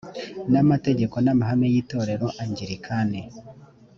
n 0.51 0.53
amategeko 0.63 1.15
n 1.21 1.27
amahame 1.33 1.67
y 1.73 1.75
itorero 1.81 2.27
angilikani 2.41 3.21